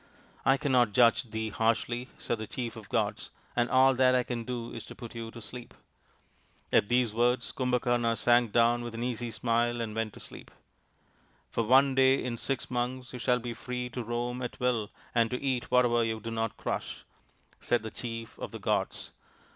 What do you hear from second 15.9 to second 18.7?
you do not crush/' said the chief of the